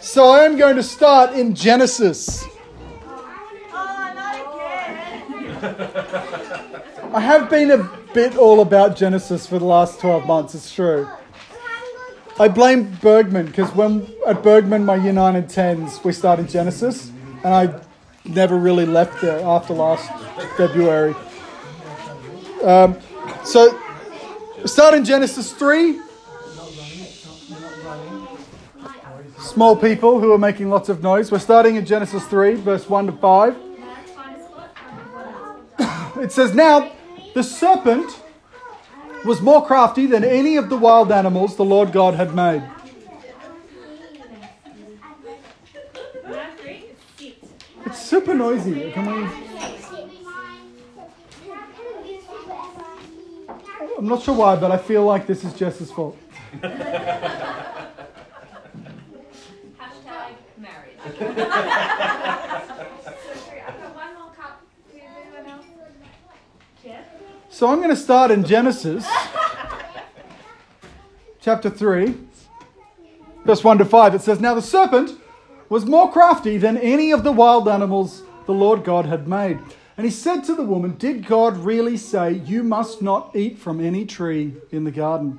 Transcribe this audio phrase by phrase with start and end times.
[0.00, 2.46] So I am going to start in Genesis.
[3.04, 4.34] Oh, not
[5.62, 7.14] again.
[7.14, 11.06] I have been a bit all about Genesis for the last 12 months, it's true.
[12.38, 17.12] I blame Bergman because when at Bergman, my year 9 and 10s, we started Genesis,
[17.44, 17.80] and I
[18.24, 20.10] never really left there after last
[20.56, 21.14] February.
[22.62, 22.96] Um,
[23.44, 23.78] so,
[24.64, 26.00] start in Genesis 3.
[29.50, 31.32] Small people who are making lots of noise.
[31.32, 33.56] We're starting in Genesis 3, verse 1 to 5.
[36.22, 36.92] It says, Now
[37.34, 38.22] the serpent
[39.24, 42.62] was more crafty than any of the wild animals the Lord God had made.
[47.86, 48.92] It's super noisy.
[48.92, 49.28] Can we?
[53.98, 56.16] I'm not sure why, but I feel like this is Jess's fault.
[67.52, 69.06] So I'm going to start in Genesis
[71.42, 72.14] chapter 3,
[73.44, 74.14] verse 1 to 5.
[74.14, 75.20] It says, Now the serpent
[75.68, 79.58] was more crafty than any of the wild animals the Lord God had made.
[79.98, 83.78] And he said to the woman, Did God really say, You must not eat from
[83.78, 85.38] any tree in the garden?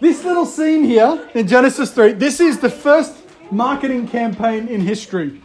[0.00, 3.14] This little scene here in Genesis 3, this is the first
[3.50, 5.42] marketing campaign in history.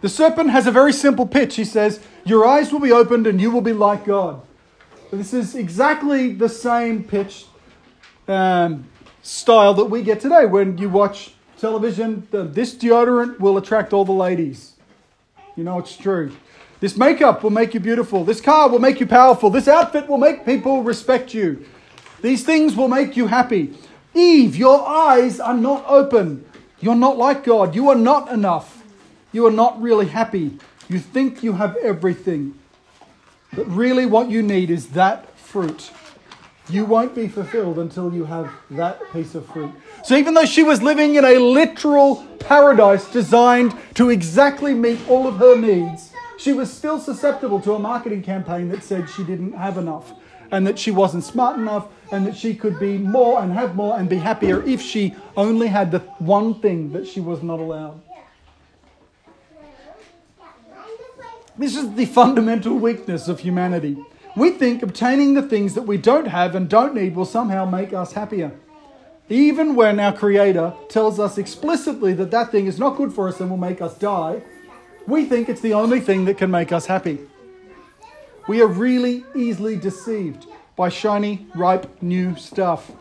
[0.00, 1.54] The serpent has a very simple pitch.
[1.54, 4.42] He says, Your eyes will be opened and you will be like God.
[5.12, 7.46] This is exactly the same pitch
[8.26, 8.84] um,
[9.22, 12.26] style that we get today when you watch television.
[12.32, 14.72] The, this deodorant will attract all the ladies.
[15.54, 16.32] You know it's true.
[16.80, 18.24] This makeup will make you beautiful.
[18.24, 19.50] This car will make you powerful.
[19.50, 21.64] This outfit will make people respect you.
[22.24, 23.74] These things will make you happy.
[24.14, 26.44] Eve, your eyes are not open.
[26.80, 27.74] You're not like God.
[27.74, 28.84] You are not enough.
[29.32, 30.58] You are not really happy.
[30.88, 32.58] You think you have everything.
[33.52, 35.90] But really, what you need is that fruit.
[36.68, 39.70] You won't be fulfilled until you have that piece of fruit.
[40.02, 45.26] So, even though she was living in a literal paradise designed to exactly meet all
[45.26, 49.52] of her needs, she was still susceptible to a marketing campaign that said she didn't
[49.52, 50.12] have enough
[50.54, 53.98] and that she wasn't smart enough and that she could be more and have more
[53.98, 58.00] and be happier if she only had the one thing that she was not allowed.
[61.58, 63.96] This is the fundamental weakness of humanity.
[64.36, 67.92] We think obtaining the things that we don't have and don't need will somehow make
[67.92, 68.52] us happier.
[69.28, 73.40] Even when our Creator tells us explicitly that that thing is not good for us
[73.40, 74.42] and will make us die,
[75.06, 77.18] we think it's the only thing that can make us happy.
[78.46, 80.46] We are really easily deceived
[80.76, 82.92] by shiny, ripe, new stuff.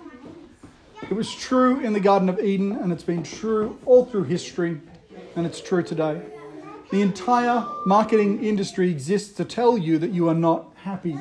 [1.01, 4.79] It was true in the Garden of Eden, and it's been true all through history,
[5.35, 6.21] and it's true today.
[6.91, 11.17] The entire marketing industry exists to tell you that you are not happy.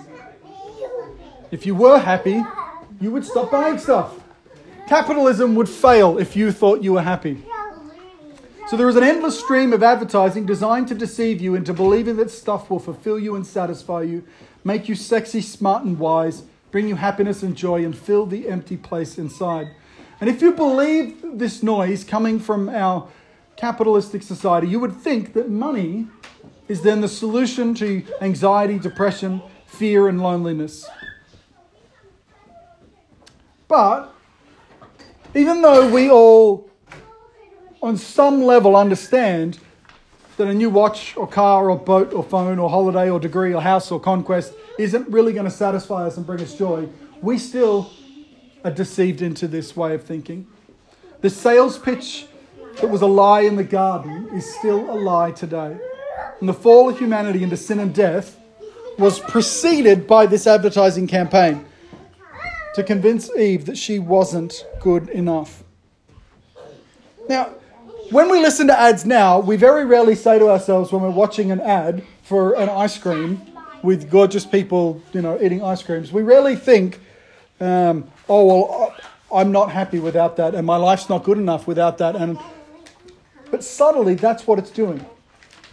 [1.50, 2.44] If you were happy,
[3.00, 4.14] you would stop buying stuff.
[4.86, 7.42] Capitalism would fail if you thought you were happy.
[8.72, 12.30] So there is an endless stream of advertising designed to deceive you into believing that
[12.30, 14.24] stuff will fulfill you and satisfy you,
[14.64, 18.78] make you sexy, smart, and wise, bring you happiness and joy, and fill the empty
[18.78, 19.68] place inside.
[20.22, 23.08] And if you believe this noise coming from our
[23.56, 26.06] capitalistic society, you would think that money
[26.66, 30.88] is then the solution to anxiety, depression, fear, and loneliness.
[33.68, 34.14] But
[35.34, 36.71] even though we all,
[37.82, 39.58] on some level, understand
[40.36, 43.60] that a new watch or car or boat or phone or holiday or degree or
[43.60, 46.88] house or conquest isn't really going to satisfy us and bring us joy,
[47.20, 47.90] we still
[48.64, 50.46] are deceived into this way of thinking.
[51.20, 52.26] The sales pitch
[52.80, 55.76] that was a lie in the garden is still a lie today.
[56.40, 58.38] And the fall of humanity into sin and death
[58.98, 61.64] was preceded by this advertising campaign
[62.74, 65.62] to convince Eve that she wasn't good enough.
[67.28, 67.54] Now,
[68.12, 71.50] when we listen to ads now, we very rarely say to ourselves when we're watching
[71.50, 73.40] an ad for an ice cream
[73.82, 77.00] with gorgeous people, you know, eating ice creams, we rarely think,
[77.58, 78.94] um, oh, well,
[79.32, 82.14] I'm not happy without that, and my life's not good enough without that.
[82.14, 82.38] And,
[83.50, 85.04] but subtly, that's what it's doing.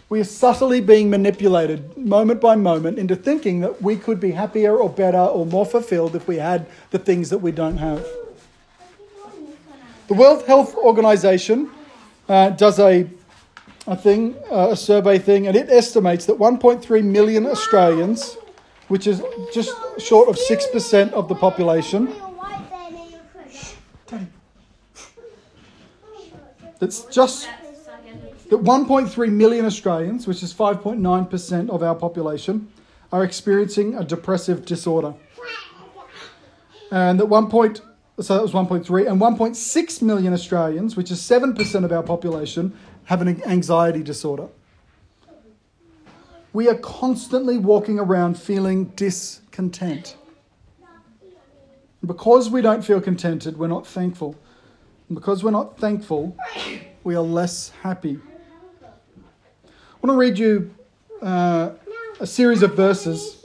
[0.08, 4.76] We are subtly being manipulated moment by moment into thinking that we could be happier
[4.76, 8.04] or better or more fulfilled if we had the things that we don't have.
[10.08, 11.70] The World Health Organization
[12.30, 13.10] uh, does a,
[13.88, 18.36] a thing, uh, a survey thing, and it estimates that 1.3 million Australians,
[18.86, 19.20] which is
[19.52, 22.08] just short of 6% of the population,
[26.78, 27.48] that's just
[28.48, 32.68] that 1.3 million Australians, which is 5.9% of our population,
[33.12, 35.14] are experiencing a depressive disorder.
[36.92, 37.50] And that 1.
[38.20, 43.22] So that was 1.3, and 1.6 million Australians, which is 7% of our population, have
[43.22, 44.48] an anxiety disorder.
[46.52, 50.16] We are constantly walking around feeling discontent.
[52.04, 54.36] Because we don't feel contented, we're not thankful.
[55.08, 56.36] And because we're not thankful,
[57.04, 58.18] we are less happy.
[58.84, 60.74] I want to read you
[61.22, 61.70] uh,
[62.20, 63.42] a series of verses,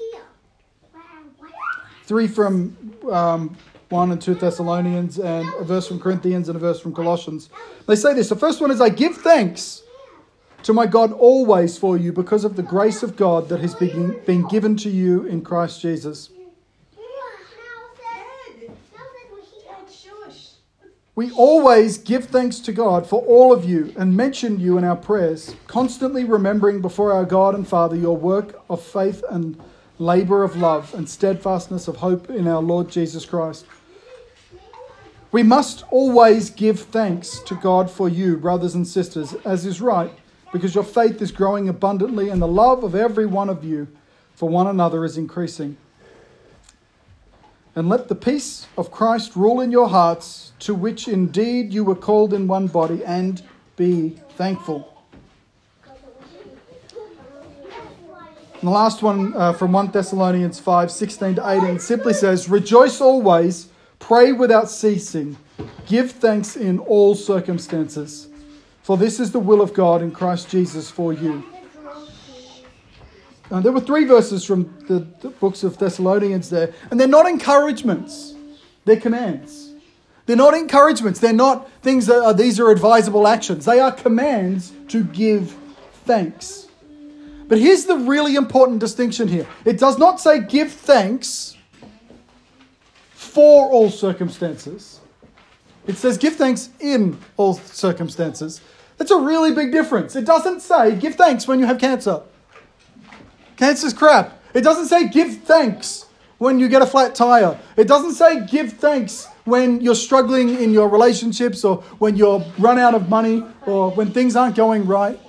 [2.04, 2.75] three from
[3.10, 3.56] um,
[3.90, 7.50] 1 and 2 Thessalonians, and a verse from Corinthians, and a verse from Colossians.
[7.88, 8.30] They say this.
[8.30, 9.84] The first one is I give thanks
[10.64, 14.20] to my God always for you because of the grace of God that has been,
[14.26, 16.32] been given to you in Christ Jesus.
[21.16, 24.98] We always give thanks to God for all of you and mention you in our
[24.98, 29.58] prayers, constantly remembering before our God and Father your work of faith and
[29.98, 33.66] labor of love and steadfastness of hope in our Lord Jesus Christ.
[35.32, 40.12] We must always give thanks to God for you, brothers and sisters, as is right,
[40.54, 43.88] because your faith is growing abundantly and the love of every one of you
[44.34, 45.78] for one another is increasing.
[47.76, 51.96] And let the peace of Christ rule in your hearts, to which indeed you were
[51.96, 53.42] called in one body, and
[53.76, 54.95] be thankful.
[58.66, 63.00] And the last one uh, from 1 Thessalonians 5 16 to 18 simply says, Rejoice
[63.00, 63.70] always,
[64.00, 65.38] pray without ceasing,
[65.86, 68.28] give thanks in all circumstances,
[68.82, 71.44] for this is the will of God in Christ Jesus for you.
[73.52, 78.34] There were three verses from the, the, books of Thessalonians there, and they're not encouragements,
[78.84, 79.74] they're commands.
[80.26, 83.66] They're not encouragements, they're not things that are, these are advisable actions.
[83.66, 85.56] They are commands to give
[86.06, 86.65] thanks.
[87.48, 91.58] But here's the really important distinction here it does not say give thanks
[93.12, 95.02] for all circumstances,
[95.88, 98.62] it says give thanks in all circumstances.
[98.98, 100.16] That's a really big difference.
[100.16, 102.22] It doesn't say give thanks when you have cancer.
[103.58, 104.42] Cancer's crap.
[104.54, 106.06] It doesn't say give thanks
[106.38, 107.60] when you get a flat tire.
[107.76, 112.80] It doesn't say give thanks when you're struggling in your relationships or when you're run
[112.80, 115.20] out of money or when things aren't going right.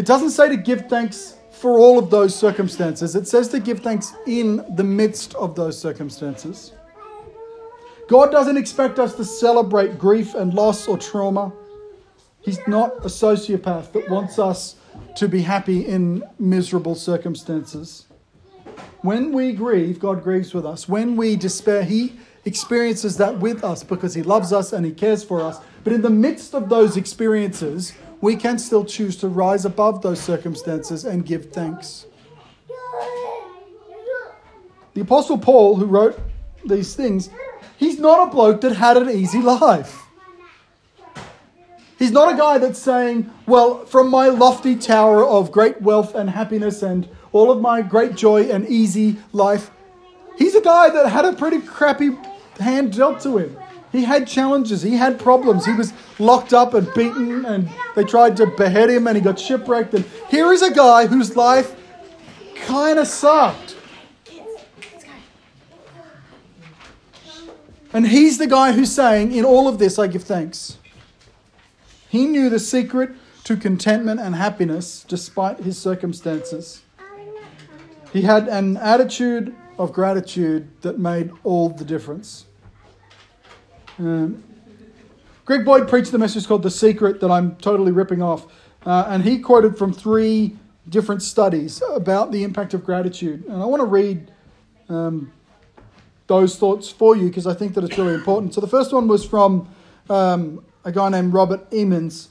[0.00, 3.14] It doesn't say to give thanks for all of those circumstances.
[3.14, 6.72] It says to give thanks in the midst of those circumstances.
[8.08, 11.52] God doesn't expect us to celebrate grief and loss or trauma.
[12.40, 14.76] He's not a sociopath that wants us
[15.16, 18.06] to be happy in miserable circumstances.
[19.02, 20.88] When we grieve, God grieves with us.
[20.88, 22.14] When we despair, He
[22.46, 25.58] experiences that with us because He loves us and He cares for us.
[25.84, 30.20] But in the midst of those experiences, we can still choose to rise above those
[30.20, 32.06] circumstances and give thanks.
[34.94, 36.18] The Apostle Paul, who wrote
[36.64, 37.30] these things,
[37.76, 40.02] he's not a bloke that had an easy life.
[41.98, 46.30] He's not a guy that's saying, well, from my lofty tower of great wealth and
[46.30, 49.70] happiness and all of my great joy and easy life,
[50.38, 52.10] he's a guy that had a pretty crappy
[52.58, 53.56] hand dealt to him.
[53.92, 55.66] He had challenges, he had problems.
[55.66, 59.38] He was locked up and beaten, and they tried to behead him, and he got
[59.38, 59.94] shipwrecked.
[59.94, 61.74] And here is a guy whose life
[62.54, 63.76] kind of sucked.
[67.92, 70.78] And he's the guy who's saying, In all of this, I give thanks.
[72.08, 73.10] He knew the secret
[73.44, 76.82] to contentment and happiness despite his circumstances.
[78.12, 82.46] He had an attitude of gratitude that made all the difference.
[84.00, 84.42] Um,
[85.44, 88.46] Greg Boyd preached the message called The Secret that I'm totally ripping off.
[88.86, 90.56] Uh, and he quoted from three
[90.88, 93.44] different studies about the impact of gratitude.
[93.44, 94.32] And I want to read
[94.88, 95.30] um,
[96.28, 98.54] those thoughts for you because I think that it's really important.
[98.54, 99.68] So the first one was from
[100.08, 102.30] um, a guy named Robert Emmons,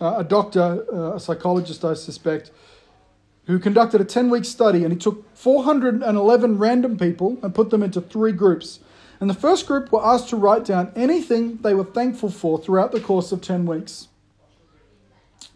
[0.00, 2.50] uh, a doctor, uh, a psychologist, I suspect,
[3.46, 7.82] who conducted a 10 week study and he took 411 random people and put them
[7.82, 8.80] into three groups.
[9.20, 12.92] And the first group were asked to write down anything they were thankful for throughout
[12.92, 14.08] the course of 10 weeks.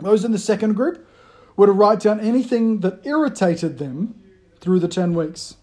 [0.01, 1.07] Those in the second group
[1.57, 4.15] were to write down anything that irritated them
[4.61, 5.57] through the 10 weeks.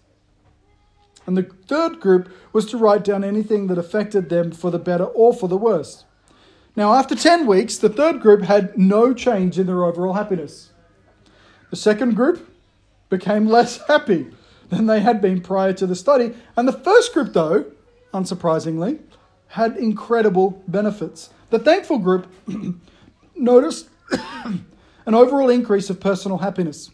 [1.26, 5.04] And the third group was to write down anything that affected them for the better
[5.04, 6.04] or for the worse.
[6.76, 10.70] Now, after 10 weeks, the third group had no change in their overall happiness.
[11.70, 12.48] The second group
[13.08, 14.26] became less happy
[14.68, 16.34] than they had been prior to the study.
[16.56, 17.64] And the first group, though,
[18.16, 19.00] unsurprisingly,
[19.48, 21.30] had incredible benefits.
[21.50, 22.26] The thankful group
[23.36, 26.90] noticed an overall increase of personal happiness.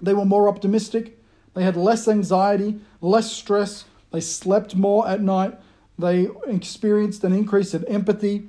[0.00, 1.18] They were more optimistic,
[1.54, 5.58] they had less anxiety, less stress, they slept more at night,
[5.98, 8.48] they experienced an increase in empathy,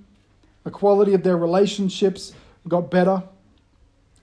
[0.63, 2.33] the quality of their relationships
[2.67, 3.23] got better.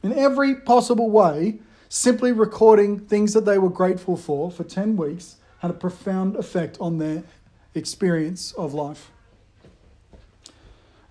[0.03, 5.37] In every possible way, simply recording things that they were grateful for for 10 weeks
[5.61, 7.25] had a profound effect on their
[7.75, 9.11] experience of life.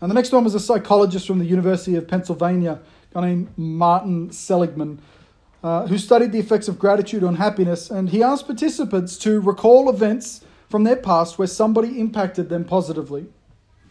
[0.02, 2.80] And the next one was a psychologist from the University of Pennsylvania,
[3.12, 5.00] a guy named Martin Seligman,
[5.64, 7.90] uh, who studied the effects of gratitude on happiness.
[7.90, 13.28] And he asked participants to recall events from their past where somebody impacted them positively.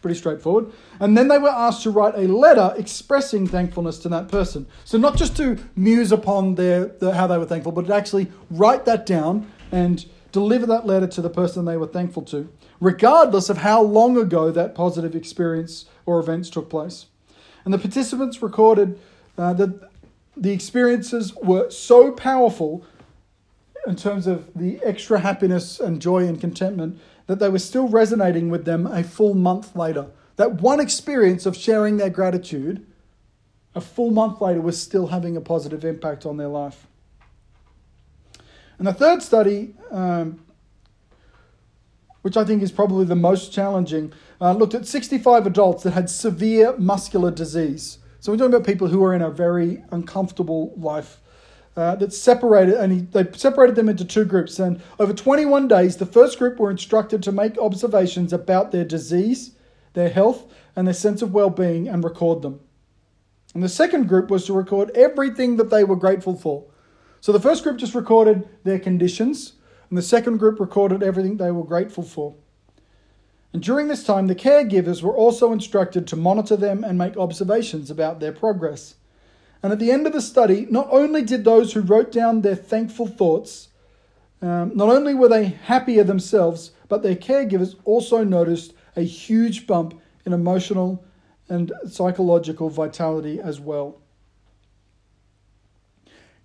[0.03, 0.71] Pretty straightforward.
[0.99, 4.67] And then they were asked to write a letter expressing thankfulness to that person.
[4.83, 8.27] So not just to muse upon their, the, how they were thankful, but to actually
[8.51, 12.49] write that down and deliver that letter to the person they were thankful to,
[12.81, 17.05] regardless of how long ago that positive experience or events took place.
[17.63, 18.99] And the participants recorded
[19.37, 19.89] uh, that
[20.35, 22.83] the experiences were so powerful
[23.85, 28.49] in terms of the extra happiness and joy and contentment that they were still resonating
[28.49, 30.07] with them a full month later.
[30.37, 32.85] That one experience of sharing their gratitude,
[33.75, 36.87] a full month later, was still having a positive impact on their life.
[38.77, 40.43] And the third study, um,
[42.21, 46.09] which I think is probably the most challenging, uh, looked at 65 adults that had
[46.09, 47.99] severe muscular disease.
[48.19, 51.19] So we're talking about people who are in a very uncomfortable life
[51.75, 54.59] uh, that separated, and he, they separated them into two groups.
[54.59, 59.55] And over 21 days, the first group were instructed to make observations about their disease,
[59.93, 62.59] their health, and their sense of well being and record them.
[63.53, 66.65] And the second group was to record everything that they were grateful for.
[67.23, 69.53] So the first group just recorded their conditions,
[69.87, 72.35] and the second group recorded everything they were grateful for.
[73.53, 77.89] And during this time, the caregivers were also instructed to monitor them and make observations
[77.89, 78.95] about their progress.
[79.63, 82.57] And at the end of the study, not only did those who wrote down their
[82.57, 83.69] thankful thoughts,
[84.41, 89.97] um, not only were they happier themselves, but their caregivers also noticed a huge bump
[90.25, 91.05] in emotional
[91.47, 94.02] and psychological vitality as well.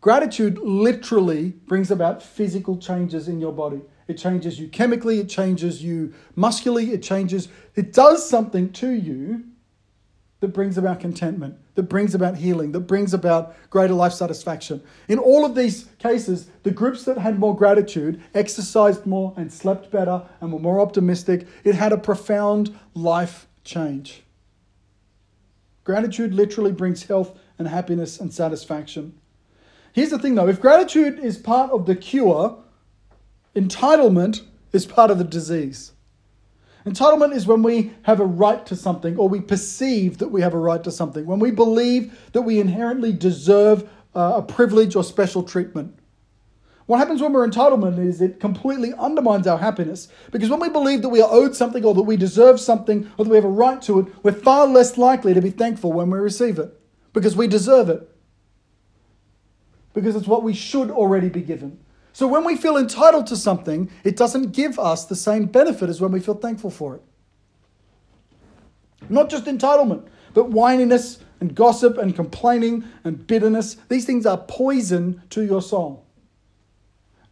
[0.00, 3.80] Gratitude literally brings about physical changes in your body.
[4.06, 9.44] It changes you chemically, it changes you muscularly, it changes, it does something to you
[10.40, 14.80] that brings about contentment, that brings about healing, that brings about greater life satisfaction.
[15.08, 19.90] In all of these cases, the groups that had more gratitude exercised more and slept
[19.90, 21.46] better and were more optimistic.
[21.64, 24.22] It had a profound life change.
[25.82, 29.18] Gratitude literally brings health and happiness and satisfaction.
[29.98, 32.56] Here's the thing though if gratitude is part of the cure,
[33.56, 35.90] entitlement is part of the disease.
[36.86, 40.54] Entitlement is when we have a right to something or we perceive that we have
[40.54, 45.02] a right to something, when we believe that we inherently deserve uh, a privilege or
[45.02, 45.98] special treatment.
[46.86, 51.02] What happens when we're entitlement is it completely undermines our happiness because when we believe
[51.02, 53.48] that we are owed something or that we deserve something or that we have a
[53.48, 56.80] right to it, we're far less likely to be thankful when we receive it
[57.12, 58.08] because we deserve it.
[59.98, 61.76] Because it's what we should already be given.
[62.12, 66.00] So when we feel entitled to something, it doesn't give us the same benefit as
[66.00, 67.02] when we feel thankful for it.
[69.08, 73.76] Not just entitlement, but whininess and gossip and complaining and bitterness.
[73.88, 76.06] These things are poison to your soul.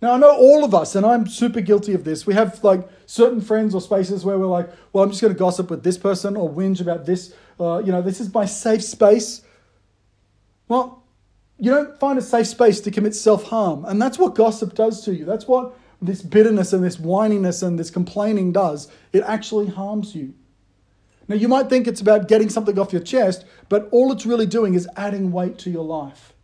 [0.02, 2.26] Now, I know all of us, and I'm super guilty of this.
[2.26, 5.38] We have like certain friends or spaces where we're like, well, I'm just going to
[5.38, 7.32] gossip with this person or whinge about this.
[7.60, 9.42] Uh, you know, this is my safe space.
[10.66, 11.05] Well,
[11.58, 13.84] you don't find a safe space to commit self harm.
[13.84, 15.24] And that's what gossip does to you.
[15.24, 18.88] That's what this bitterness and this whininess and this complaining does.
[19.12, 20.34] It actually harms you.
[21.28, 24.46] Now, you might think it's about getting something off your chest, but all it's really
[24.46, 26.34] doing is adding weight to your life.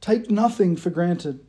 [0.00, 1.40] Take nothing for granted.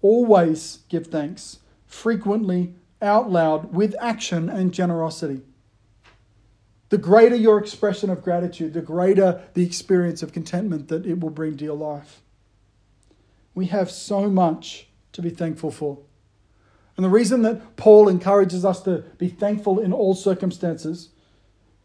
[0.00, 5.42] Always give thanks, frequently, out loud, with action and generosity
[6.92, 11.30] the greater your expression of gratitude, the greater the experience of contentment that it will
[11.30, 12.20] bring to your life.
[13.54, 16.00] We have so much to be thankful for.
[16.98, 21.08] And the reason that Paul encourages us to be thankful in all circumstances,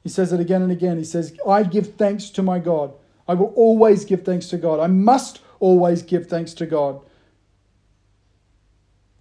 [0.03, 0.97] he says it again and again.
[0.97, 2.91] He says, I give thanks to my God.
[3.29, 4.81] I will always give thanks to God.
[4.81, 6.99] I must always give thanks to God.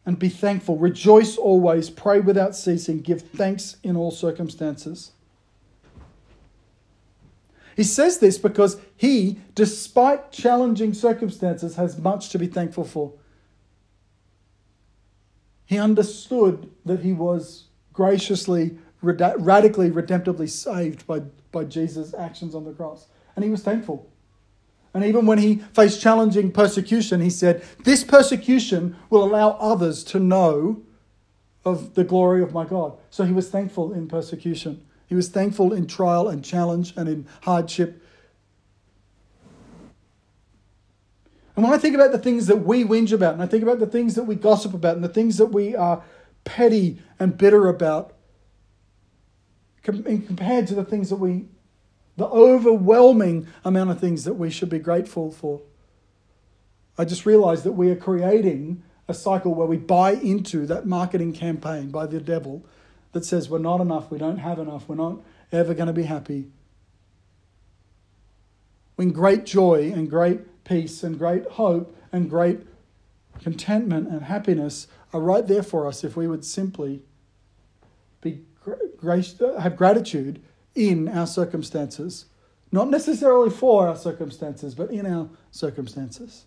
[0.05, 0.78] And be thankful.
[0.78, 1.90] Rejoice always.
[1.90, 3.02] Pray without ceasing.
[3.02, 5.12] Give thanks in all circumstances.
[7.76, 13.12] He says this because he, despite challenging circumstances, has much to be thankful for.
[15.66, 21.21] He understood that he was graciously, radically, redemptively saved by,
[21.52, 23.09] by Jesus' actions on the cross.
[23.35, 24.11] And he was thankful.
[24.95, 30.18] And even when he faced challenging persecution, he said, This persecution will allow others to
[30.18, 30.83] know
[31.62, 32.97] of the glory of my God.
[33.11, 34.86] So he was thankful in persecution.
[35.07, 38.03] He was thankful in trial and challenge and in hardship.
[41.55, 43.79] And when I think about the things that we whinge about, and I think about
[43.79, 46.03] the things that we gossip about, and the things that we are
[46.45, 48.13] petty and bitter about,
[49.83, 51.47] compared to the things that we,
[52.17, 55.63] the overwhelming amount of things that we should be grateful for,
[56.99, 61.33] I just realize that we are creating a cycle where we buy into that marketing
[61.33, 62.67] campaign by the devil
[63.17, 65.21] that says we're not enough, we don't have enough, we're not
[65.51, 66.51] ever going to be happy.
[68.97, 72.61] When great joy and great peace and great hope and great
[73.41, 77.01] contentment and happiness are right there for us if we would simply
[78.21, 80.43] be uh, have gratitude
[80.75, 82.27] in our circumstances,
[82.71, 86.45] not necessarily for our circumstances, but in our circumstances.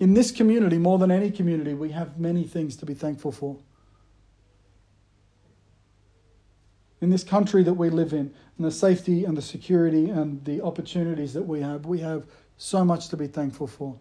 [0.00, 3.56] In this community, more than any community, we have many things to be thankful for.
[7.00, 10.60] In this country that we live in, and the safety and the security and the
[10.62, 12.26] opportunities that we have, we have
[12.56, 13.96] so much to be thankful for.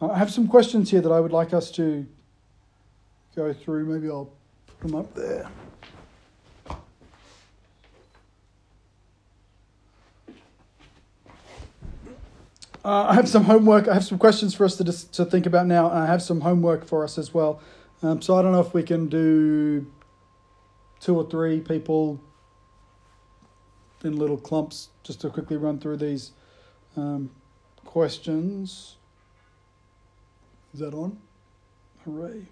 [0.00, 2.06] I have some questions here that I would like us to
[3.34, 3.86] go through.
[3.86, 4.30] Maybe I'll
[4.66, 5.48] put them up there.
[12.88, 13.86] Uh, I have some homework.
[13.86, 15.90] I have some questions for us to dis- to think about now.
[15.90, 17.60] I have some homework for us as well.
[18.02, 19.84] Um, so I don't know if we can do
[20.98, 22.18] two or three people
[24.02, 26.32] in little clumps just to quickly run through these
[26.96, 27.30] um,
[27.84, 28.96] questions.
[30.72, 31.18] Is that on?
[32.06, 32.46] Hooray.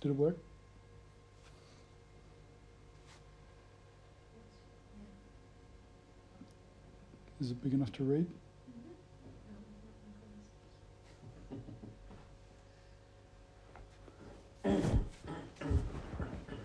[0.00, 0.36] Did it work?
[7.40, 8.26] Is it big enough to read?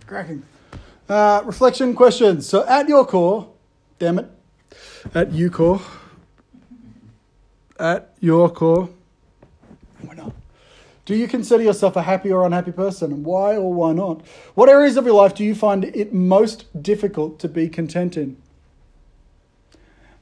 [0.05, 0.43] Cracking.
[1.07, 2.47] Uh, reflection questions.
[2.47, 3.47] So, at your core,
[3.99, 4.29] damn it,
[5.13, 5.81] at you core,
[7.79, 8.89] at your core,
[10.01, 10.33] why not?
[11.05, 13.23] Do you consider yourself a happy or unhappy person?
[13.23, 14.21] Why or why not?
[14.55, 18.37] What areas of your life do you find it most difficult to be content in?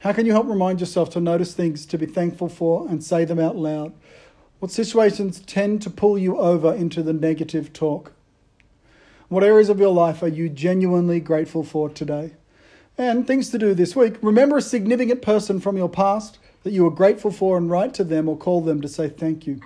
[0.04, 3.24] How can you help remind yourself to notice things to be thankful for and say
[3.24, 3.94] them out loud?
[4.58, 8.12] What situations tend to pull you over into the negative talk?
[9.30, 12.34] What areas of your life are you genuinely grateful for today?
[12.98, 14.16] And things to do this week.
[14.20, 18.04] Remember a significant person from your past that you were grateful for and write to
[18.04, 19.58] them or call them to say thank you.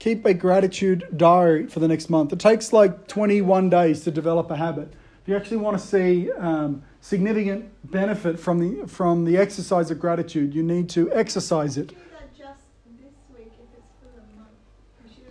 [0.00, 2.32] Keep a gratitude diary for the next month.
[2.32, 4.92] It takes like 21 days to develop a habit
[5.28, 10.54] you actually want to see um, significant benefit from the from the exercise of gratitude,
[10.54, 11.92] you need to exercise it.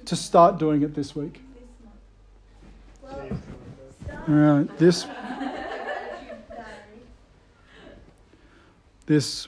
[0.05, 1.41] To start doing it this week.
[3.03, 3.29] All
[4.27, 5.05] right, this
[9.07, 9.47] this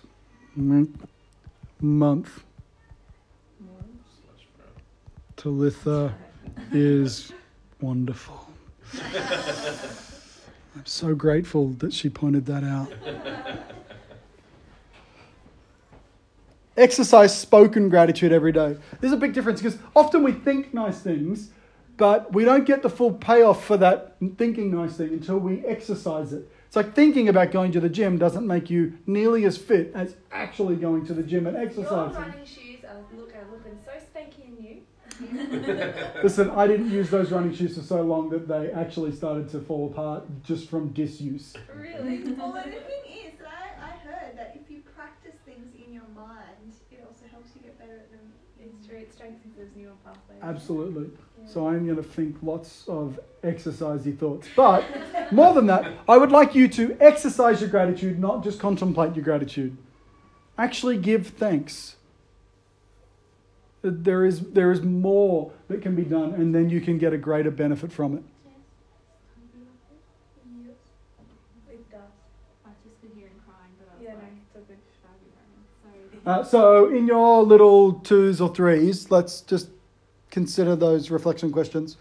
[1.79, 2.43] month.
[5.37, 6.13] Talitha
[6.73, 7.31] is
[7.79, 8.49] wonderful.
[10.75, 12.91] I'm so grateful that she pointed that out.
[16.77, 18.77] Exercise spoken gratitude every day.
[19.01, 21.49] There's a big difference because often we think nice things,
[21.97, 26.31] but we don't get the full payoff for that thinking nice thing until we exercise
[26.31, 26.49] it.
[26.67, 30.15] It's like thinking about going to the gym doesn't make you nearly as fit as
[30.31, 32.13] actually going to the gym and exercising.
[32.13, 33.98] Your running shoes are, look, are looking so.
[36.23, 39.59] Listen, I didn't use those running shoes for so long that they actually started to
[39.59, 41.53] fall apart just from disuse.
[41.75, 42.23] Really?
[42.33, 46.07] well, the thing is that I, I heard that if you practice things in your
[46.15, 48.19] mind, it also helps you get better at them.
[48.61, 48.97] It's true.
[48.97, 50.39] It strengthens those neural pathways.
[50.41, 51.09] Absolutely.
[51.45, 54.47] So I'm going to think lots of exercisey thoughts.
[54.55, 54.85] But
[55.31, 59.25] more than that, I would like you to exercise your gratitude, not just contemplate your
[59.25, 59.77] gratitude.
[60.57, 61.95] Actually give thanks.
[63.81, 67.17] There is, there is more that can be done, and then you can get a
[67.17, 68.23] greater benefit from it.
[71.69, 72.01] It does.
[72.65, 74.77] I've just been hearing crying, but I was Yeah, no, like, it's all good.
[76.21, 76.41] should I be?
[76.41, 79.69] Uh, so, in your little twos or threes, let's just
[80.29, 81.95] consider those reflection questions.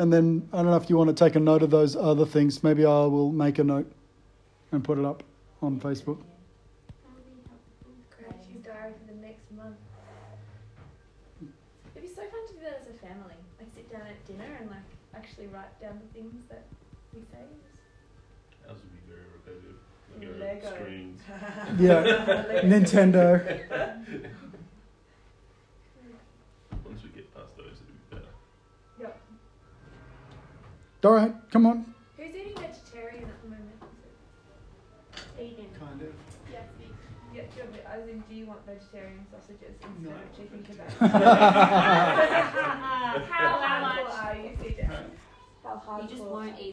[0.00, 2.26] And then I don't know if you want to take a note of those other
[2.26, 2.64] things.
[2.64, 3.90] Maybe I will make a note
[4.72, 5.22] and put it up
[5.62, 6.18] on Facebook.
[8.18, 9.76] Gratitude diary for the next month.
[12.00, 13.34] It'd be so fun to do that as a family.
[13.58, 16.64] Like sit down at dinner and like actually write down the things that
[17.12, 17.44] we say.
[18.66, 19.76] Ours would be very repetitive.
[20.40, 20.74] Lego.
[20.82, 21.20] Screens.
[21.78, 22.02] Yeah,
[22.64, 23.24] Nintendo.
[26.84, 28.32] Once we get past those, it'll be better.
[28.98, 29.20] Yep.
[31.04, 31.94] All right, come on.
[32.16, 33.82] Who's eating vegetarian at the moment?
[35.36, 35.66] Vegan.
[35.78, 36.12] Kind of.
[36.50, 36.60] Yeah,
[37.34, 37.42] yeah.
[37.42, 40.10] Do you, want- as in, do you want vegetarian sausages instead No.
[40.10, 40.90] of chicken kebab?
[43.30, 44.10] How How much?
[44.10, 44.90] hardcore are you, CJ?
[45.62, 46.02] How hardcore?
[46.02, 46.68] You just won't eat